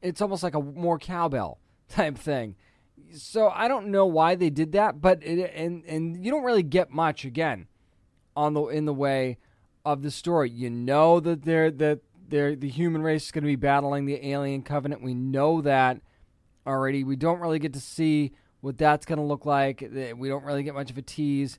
[0.00, 1.58] it's almost like a more cowbell
[1.88, 2.56] type thing.
[3.14, 6.62] So I don't know why they did that, but it, and and you don't really
[6.62, 7.66] get much again
[8.34, 9.38] on the in the way
[9.84, 10.50] of the story.
[10.50, 14.26] You know that they're that they're the human race is going to be battling the
[14.26, 15.02] alien covenant.
[15.02, 16.00] We know that
[16.66, 17.04] already.
[17.04, 18.32] We don't really get to see
[18.62, 19.80] what that's going to look like.
[20.16, 21.58] We don't really get much of a tease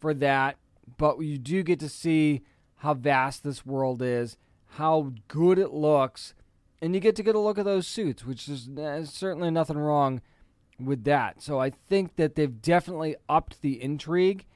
[0.00, 0.56] for that,
[0.98, 2.42] but you do get to see
[2.80, 4.36] how vast this world is,
[4.76, 6.34] how good it looks,
[6.82, 9.78] and you get to get a look at those suits, which is uh, certainly nothing
[9.78, 10.20] wrong
[10.78, 11.42] with that.
[11.42, 14.46] So I think that they've definitely upped the intrigue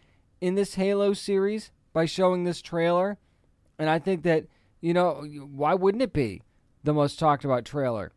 [0.40, 3.18] in this Halo series by showing this trailer.
[3.78, 4.46] And I think that,
[4.80, 6.42] you know, why wouldn't it be
[6.84, 8.12] the most talked about trailer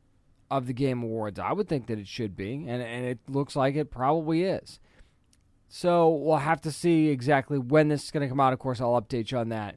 [0.49, 1.39] of the Game Awards.
[1.39, 4.79] I would think that it should be, and, and it looks like it probably is.
[5.67, 8.53] So we'll have to see exactly when this is going to come out.
[8.53, 9.75] Of course, I'll update you on that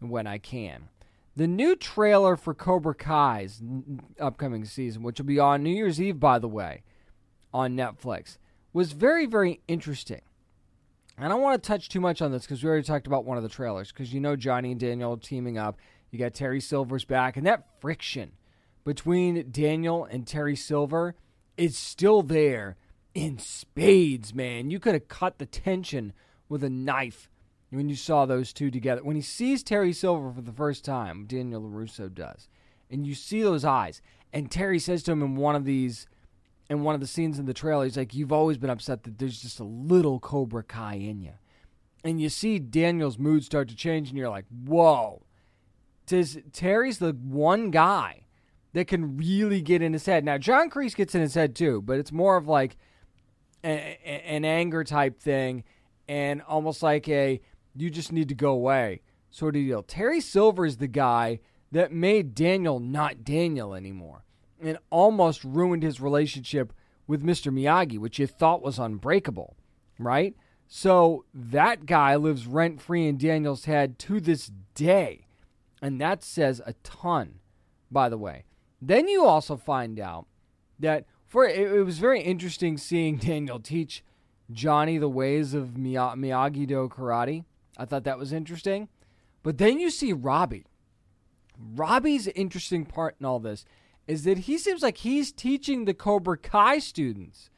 [0.00, 0.88] when I can.
[1.36, 3.62] The new trailer for Cobra Kai's
[4.18, 6.82] upcoming season, which will be on New Year's Eve, by the way,
[7.54, 8.38] on Netflix,
[8.72, 10.20] was very, very interesting.
[11.16, 13.24] And I don't want to touch too much on this because we already talked about
[13.24, 13.92] one of the trailers.
[13.92, 15.78] Because you know Johnny and Daniel teaming up.
[16.10, 18.32] You got Terry Silver's back, and that friction
[18.84, 21.14] between Daniel and Terry Silver
[21.56, 22.76] is still there
[23.14, 24.70] in spades, man.
[24.70, 26.14] You could have cut the tension
[26.48, 27.28] with a knife
[27.70, 29.02] when you saw those two together.
[29.02, 32.48] When he sees Terry Silver for the first time, Daniel LaRusso does,
[32.90, 34.00] and you see those eyes,
[34.32, 36.06] and Terry says to him in one of these,
[36.70, 39.18] in one of the scenes in the trailer, he's like, You've always been upset that
[39.18, 41.32] there's just a little Cobra Kai in you.
[42.04, 45.22] And you see Daniel's mood start to change, and you're like, Whoa.
[46.06, 48.24] Does Terry's the one guy
[48.72, 50.24] that can really get in his head.
[50.24, 52.76] Now, John Kreese gets in his head too, but it's more of like
[53.62, 55.64] an anger type thing
[56.08, 57.40] and almost like a
[57.80, 59.82] you just need to go away sort of deal.
[59.82, 61.40] Terry Silver is the guy
[61.72, 64.24] that made Daniel not Daniel anymore
[64.60, 66.72] and almost ruined his relationship
[67.06, 67.52] with Mr.
[67.52, 69.56] Miyagi, which you thought was unbreakable,
[69.98, 70.34] right?
[70.66, 75.26] So that guy lives rent free in Daniel's head to this day.
[75.80, 77.38] And that says a ton,
[77.90, 78.44] by the way.
[78.80, 80.26] Then you also find out
[80.78, 84.04] that for it, was very interesting seeing Daniel teach
[84.50, 87.44] Johnny the ways of Miyagi Do karate.
[87.78, 88.88] I thought that was interesting.
[89.42, 90.66] But then you see Robbie.
[91.58, 93.64] Robbie's interesting part in all this
[94.06, 97.50] is that he seems like he's teaching the Cobra Kai students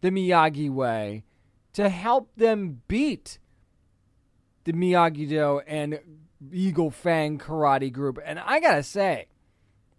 [0.00, 1.24] the Miyagi way
[1.74, 3.38] to help them beat
[4.64, 6.00] the Miyagi Do and
[6.52, 8.18] Eagle Fang karate group.
[8.24, 9.26] And I gotta say,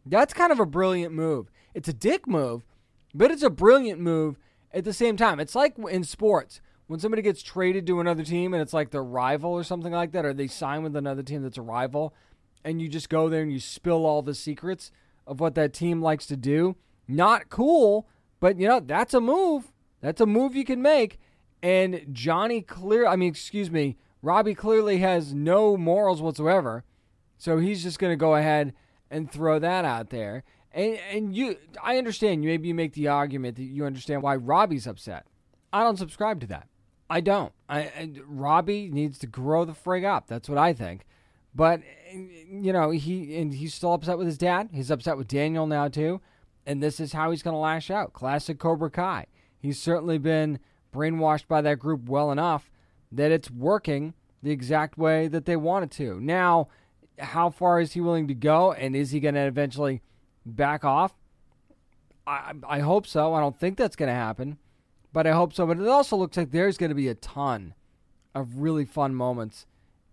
[0.06, 1.52] that's kind of a brilliant move.
[1.74, 2.66] It's a dick move,
[3.14, 4.38] but it's a brilliant move.
[4.72, 8.52] at the same time, it's like in sports when somebody gets traded to another team
[8.52, 11.44] and it's like their rival or something like that, or they sign with another team
[11.44, 12.16] that's a rival,
[12.66, 14.92] and you just go there and you spill all the secrets
[15.28, 16.76] of what that team likes to do.
[17.08, 18.08] Not cool,
[18.40, 19.72] but you know, that's a move.
[20.02, 21.20] That's a move you can make.
[21.62, 26.84] And Johnny clear I mean, excuse me, Robbie clearly has no morals whatsoever.
[27.38, 28.74] So he's just gonna go ahead
[29.12, 30.44] and throw that out there.
[30.72, 34.88] And and you I understand maybe you make the argument that you understand why Robbie's
[34.88, 35.28] upset.
[35.72, 36.68] I don't subscribe to that.
[37.10, 37.52] I don't.
[37.68, 40.28] I, I, Robbie needs to grow the frig up.
[40.28, 41.06] That's what I think.
[41.56, 41.82] But
[42.14, 44.70] you know, he and he's still upset with his dad.
[44.72, 46.22] He's upset with Daniel now too,
[46.66, 48.14] and this is how he's going to lash out.
[48.14, 49.26] Classic Cobra Kai.
[49.58, 50.60] He's certainly been
[50.94, 52.72] brainwashed by that group well enough
[53.12, 56.20] that it's working the exact way that they want it to.
[56.22, 56.68] Now,
[57.18, 60.02] how far is he willing to go, and is he going to eventually
[60.46, 61.16] back off?
[62.28, 63.34] I I hope so.
[63.34, 64.60] I don't think that's going to happen
[65.12, 65.66] but I hope so.
[65.66, 67.74] But it also looks like there's going to be a ton
[68.36, 69.66] of really fun moments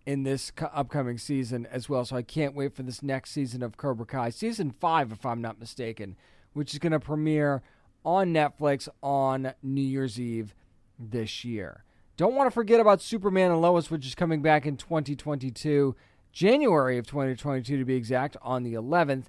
[0.07, 2.05] in this upcoming season as well.
[2.05, 5.42] So I can't wait for this next season of Cobra Kai, season five, if I'm
[5.42, 6.16] not mistaken,
[6.53, 7.62] which is going to premiere
[8.05, 10.55] on Netflix on New Year's Eve
[10.99, 11.84] this year.
[12.16, 15.94] Don't want to forget about Superman and Lois, which is coming back in 2022,
[16.32, 19.24] January of 2022 to be exact, on the 11th.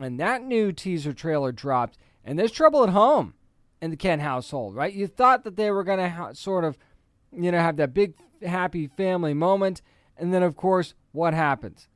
[0.00, 1.96] And that new teaser trailer dropped.
[2.24, 3.34] And there's trouble at home
[3.84, 4.94] in the Kent household, right?
[4.94, 6.78] You thought that they were going to ha- sort of,
[7.30, 9.82] you know, have that big happy family moment,
[10.16, 11.86] and then of course, what happens?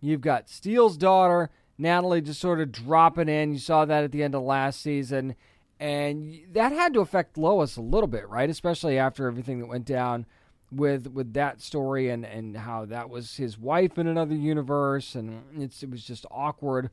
[0.00, 3.52] You've got Steel's daughter, Natalie, just sort of dropping in.
[3.52, 5.34] You saw that at the end of last season,
[5.80, 8.48] and that had to affect Lois a little bit, right?
[8.48, 10.26] Especially after everything that went down
[10.70, 15.42] with with that story and and how that was his wife in another universe, and
[15.58, 16.90] it's it was just awkward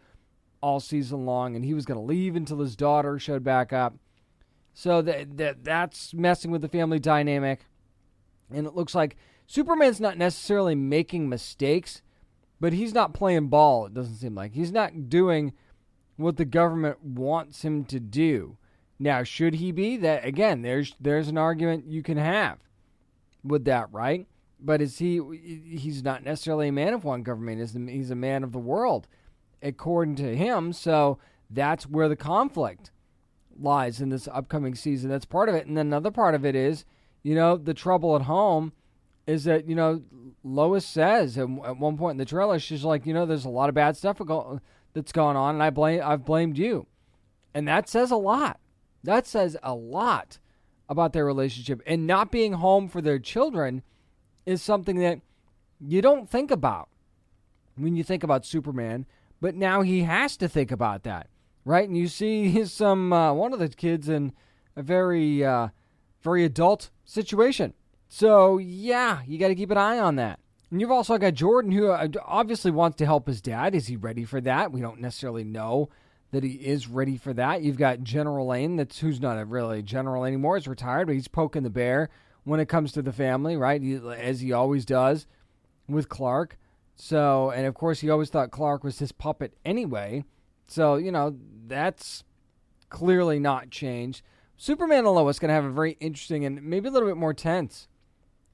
[0.64, 3.94] all season long, and he was going to leave until his daughter showed back up.
[4.74, 7.66] So that, that that's messing with the family dynamic.
[8.54, 9.18] And it looks like
[9.48, 12.02] Superman's not necessarily making mistakes,
[12.60, 14.54] but he's not playing ball, it doesn't seem like.
[14.54, 15.54] He's not doing
[16.16, 18.58] what the government wants him to do.
[19.00, 19.98] Now, should he be?
[19.98, 22.60] That again, there's there's an argument you can have
[23.44, 24.28] with that, right?
[24.60, 25.20] But is he
[25.76, 29.08] he's not necessarily a man of one government, he's, he's a man of the world,
[29.62, 30.72] according to him.
[30.72, 31.18] So
[31.50, 32.91] that's where the conflict
[33.62, 35.10] lies in this upcoming season.
[35.10, 35.68] That's part of it.
[35.68, 36.86] And then another part of it is,
[37.24, 38.74] you know, the trouble at home
[39.28, 40.02] is that, you know,
[40.44, 43.50] Lois says at, at one point in the trailer, she's like, you know, there's a
[43.50, 44.20] lot of bad stuff
[44.94, 46.88] that's going on, and I blame, I've blamed you.
[47.54, 48.60] And that says a lot.
[49.04, 50.40] That says a lot
[50.90, 51.82] about their relationship.
[51.86, 53.84] And not being home for their children
[54.46, 55.20] is something that
[55.80, 56.90] you don't think about
[57.76, 59.06] when you think about Superman,
[59.40, 61.28] but now he has to think about that
[61.66, 61.88] right?
[61.88, 64.34] And you see some uh, one of the kids in
[64.76, 65.70] a very uh,
[66.22, 67.74] very adult situation.
[68.08, 70.40] So yeah, you got to keep an eye on that.
[70.70, 73.76] And you've also got Jordan, who uh, obviously wants to help his dad.
[73.76, 74.72] Is he ready for that?
[74.72, 75.90] We don't necessarily know
[76.32, 77.62] that he is ready for that.
[77.62, 80.58] You've got General Lane, that's who's not a really general anymore.
[80.58, 82.10] He's retired, but he's poking the bear
[82.46, 83.82] when it comes to the family, right?
[83.82, 85.28] He, as he always does
[85.90, 86.58] with Clark.
[86.96, 90.24] So, and of course, he always thought Clark was his puppet anyway.
[90.72, 91.36] So, you know,
[91.68, 92.24] that's
[92.88, 94.22] clearly not changed.
[94.56, 97.34] Superman and Lois going to have a very interesting and maybe a little bit more
[97.34, 97.90] tense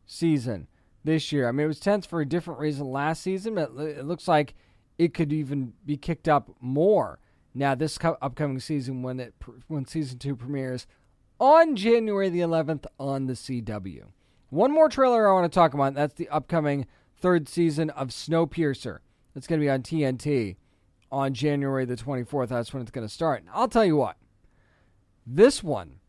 [0.08, 0.68] season
[1.04, 1.48] this year.
[1.48, 4.56] I mean, it was tense for a different reason last season, but it looks like
[4.98, 7.20] it could even be kicked up more
[7.54, 9.36] now this co- upcoming season when it
[9.68, 10.88] when season 2 premieres
[11.40, 14.06] on January the 11th on the CW.
[14.50, 19.00] One more trailer I want to talk about, that's the upcoming third season of Snowpiercer.
[19.36, 20.56] That's going to be on TNT
[21.12, 22.50] on January the 24th.
[22.50, 23.44] That's when it's going to start.
[23.54, 24.18] I'll tell you what,
[25.26, 26.00] this one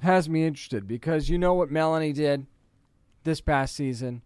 [0.00, 2.46] has me interested because you know what Melanie did
[3.24, 4.22] this past season.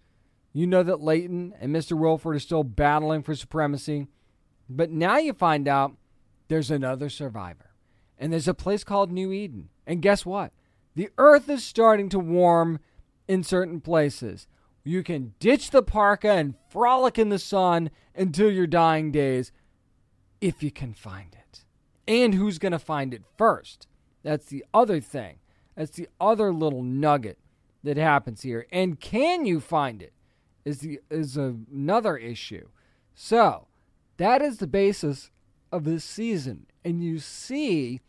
[0.53, 1.99] You know that Layton and Mr.
[1.99, 4.07] Wilford are still battling for supremacy.
[4.69, 5.97] But now you find out
[6.49, 7.71] there's another survivor.
[8.19, 9.69] And there's a place called New Eden.
[9.87, 10.53] And guess what?
[10.95, 12.81] The earth is starting to warm
[13.29, 14.49] in certain places.
[14.83, 19.53] You can ditch the parka and frolic in the sun until your dying days
[20.41, 21.65] if you can find it.
[22.09, 23.89] And who's going to find it first?
[24.23, 25.39] That's the other thing.
[25.77, 27.39] That's the other little nugget
[27.83, 28.67] that happens here.
[28.73, 30.13] And can you find it?
[30.65, 32.69] Is the is another issue.
[33.15, 33.69] So,
[34.17, 35.31] that is the basis
[35.71, 36.67] of this season.
[36.85, 38.01] And you see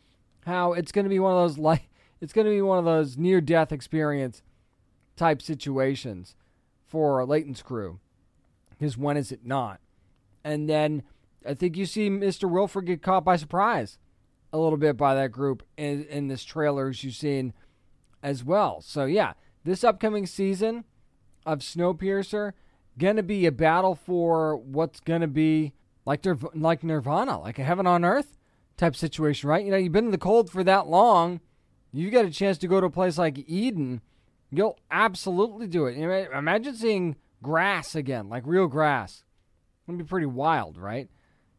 [0.45, 1.89] how it's going to be one of those like
[2.21, 4.41] it's going to be one of those near death experience
[5.15, 6.35] type situations
[6.87, 7.99] for Layton's crew.
[8.69, 9.79] Because when is it not?
[10.43, 11.03] And then
[11.47, 12.49] I think you see Mr.
[12.49, 13.97] Wilford get caught by surprise
[14.51, 17.53] a little bit by that group in, in this trailer as you've seen
[18.23, 18.81] as well.
[18.81, 19.33] So yeah,
[19.63, 20.85] this upcoming season
[21.45, 22.53] of Snowpiercer
[22.97, 25.73] gonna be a battle for what's gonna be
[26.05, 26.25] like
[26.55, 28.37] like Nirvana, like a heaven on earth
[28.77, 29.65] type situation, right?
[29.65, 31.41] You know, you've been in the cold for that long,
[31.91, 34.01] you get a chance to go to a place like Eden,
[34.51, 35.97] you'll absolutely do it.
[35.97, 39.23] You know, imagine seeing grass again, like real grass.
[39.87, 41.09] It'd be pretty wild, right?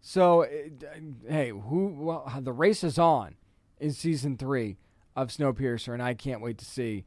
[0.01, 1.95] So, eh, eh, hey, who?
[1.99, 3.37] Well, the race is on
[3.79, 4.77] in season three
[5.17, 7.05] of Snowpiercer, and I can't wait to see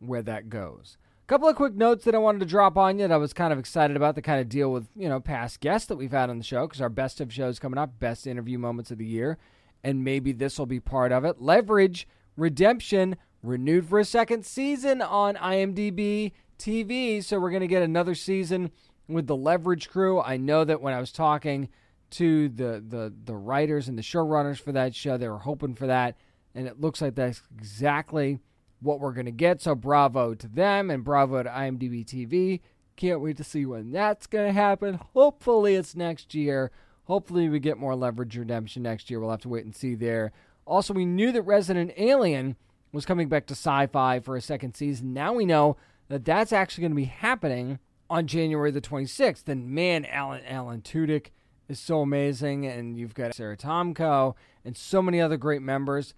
[0.00, 0.96] where that goes.
[1.24, 3.32] A couple of quick notes that I wanted to drop on you that I was
[3.32, 6.10] kind of excited about to kind of deal with, you know, past guests that we've
[6.10, 8.98] had on the show because our best of shows coming up, best interview moments of
[8.98, 9.38] the year,
[9.84, 11.40] and maybe this will be part of it.
[11.40, 17.82] Leverage Redemption renewed for a second season on IMDb TV, so we're going to get
[17.82, 18.70] another season
[19.08, 20.20] with the Leverage crew.
[20.20, 21.68] I know that when I was talking
[22.12, 25.86] to the the the writers and the showrunners for that show, they were hoping for
[25.86, 26.16] that,
[26.54, 28.40] and it looks like that's exactly
[28.80, 29.60] what we're to get.
[29.60, 32.60] So bravo to them and bravo to IMDb TV.
[32.96, 35.00] Can't wait to see when that's to happen.
[35.14, 36.70] Hopefully it's next year.
[37.04, 39.18] Hopefully we get more Leverage Redemption next year.
[39.18, 40.32] We'll have to wait and see there.
[40.66, 42.56] Also, we knew that Resident Alien
[42.92, 45.12] was coming back to Syfy for a second season.
[45.12, 45.76] Now we know
[46.08, 47.78] that that's actually going to be happening
[48.10, 49.48] on January the 26th.
[49.48, 51.28] And man, Alan Alan Tudyk
[51.68, 54.34] is so amazing, and you've got Sara Tomko
[54.64, 56.14] and so many other great members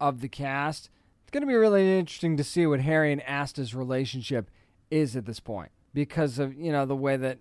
[0.00, 0.90] of the cast.
[1.22, 4.50] It's going to be really interesting to see what Harry and Asta's relationship
[4.90, 7.38] is at this point because of you know the way that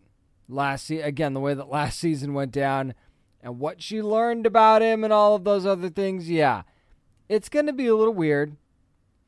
[0.50, 2.94] last se- again the way that last season went down
[3.42, 6.30] and what she learned about him and all of those other things.
[6.30, 6.64] Yeah,
[7.30, 8.56] it's going to be a little weird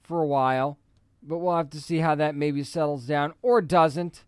[0.01, 0.79] for a while,
[1.21, 4.23] but we'll have to see how that maybe settles down or doesn't,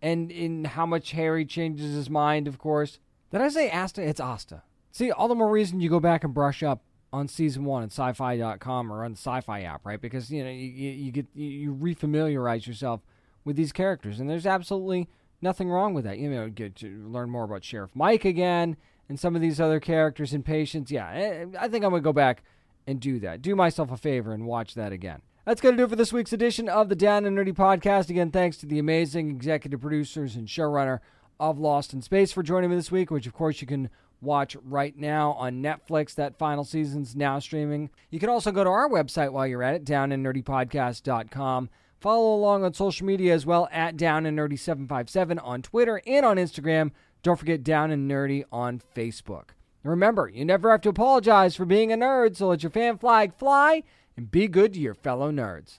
[0.00, 2.46] and in how much Harry changes his mind.
[2.46, 3.00] Of course,
[3.38, 4.02] did I say Asta?
[4.02, 4.62] It's Asta.
[4.92, 6.82] See, all the more reason you go back and brush up
[7.12, 10.00] on season one at syfy.com or on the Syfy app, right?
[10.00, 13.00] Because you know you, you get you refamiliarize yourself
[13.44, 15.08] with these characters, and there's absolutely
[15.40, 16.18] nothing wrong with that.
[16.18, 18.76] You know, get to learn more about Sheriff Mike again
[19.08, 20.90] and some of these other characters and Patience.
[20.90, 22.42] Yeah, eh, I think I'm gonna go back
[22.86, 23.42] and do that.
[23.42, 25.22] Do myself a favor and watch that again.
[25.44, 28.08] That's going to do it for this week's edition of the Down and Nerdy Podcast.
[28.08, 31.00] Again, thanks to the amazing executive producers and showrunner
[31.38, 34.56] of Lost in Space for joining me this week, which of course you can watch
[34.64, 36.14] right now on Netflix.
[36.14, 37.90] That final season's now streaming.
[38.10, 41.70] You can also go to our website while you're at it, downandnerdypodcast.com.
[42.00, 46.26] Follow along on social media as well at Down and Nerdy 757 on Twitter and
[46.26, 46.90] on Instagram.
[47.22, 49.50] Don't forget Down and Nerdy on Facebook.
[49.82, 53.34] remember, you never have to apologize for being a nerd, so let your fan flag
[53.34, 53.82] fly
[54.16, 55.78] and be good to your fellow nerds.